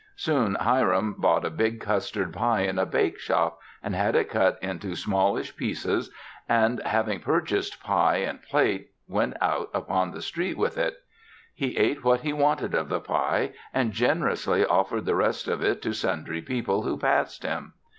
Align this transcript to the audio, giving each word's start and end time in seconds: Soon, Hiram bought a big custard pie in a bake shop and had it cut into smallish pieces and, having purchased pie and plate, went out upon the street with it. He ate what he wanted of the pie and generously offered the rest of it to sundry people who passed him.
Soon, 0.15 0.55
Hiram 0.55 1.13
bought 1.19 1.45
a 1.45 1.51
big 1.51 1.79
custard 1.79 2.33
pie 2.33 2.61
in 2.61 2.79
a 2.79 2.87
bake 2.87 3.19
shop 3.19 3.59
and 3.83 3.93
had 3.93 4.15
it 4.15 4.31
cut 4.31 4.57
into 4.59 4.95
smallish 4.95 5.55
pieces 5.55 6.09
and, 6.49 6.81
having 6.81 7.19
purchased 7.19 7.83
pie 7.83 8.15
and 8.15 8.41
plate, 8.41 8.89
went 9.07 9.37
out 9.39 9.69
upon 9.75 10.09
the 10.09 10.23
street 10.23 10.57
with 10.57 10.75
it. 10.75 10.95
He 11.53 11.77
ate 11.77 12.03
what 12.03 12.21
he 12.21 12.33
wanted 12.33 12.73
of 12.73 12.89
the 12.89 12.99
pie 12.99 13.51
and 13.75 13.91
generously 13.91 14.65
offered 14.65 15.05
the 15.05 15.13
rest 15.13 15.47
of 15.47 15.63
it 15.63 15.83
to 15.83 15.93
sundry 15.93 16.41
people 16.41 16.81
who 16.81 16.97
passed 16.97 17.43
him. 17.43 17.73